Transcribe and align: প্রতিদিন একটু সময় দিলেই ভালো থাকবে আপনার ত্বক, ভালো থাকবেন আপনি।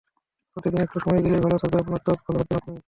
প্রতিদিন 0.57 0.81
একটু 0.83 0.97
সময় 0.99 1.21
দিলেই 1.23 1.43
ভালো 1.45 1.57
থাকবে 1.61 1.77
আপনার 1.79 2.01
ত্বক, 2.05 2.19
ভালো 2.27 2.39
থাকবেন 2.41 2.57
আপনি। 2.59 2.73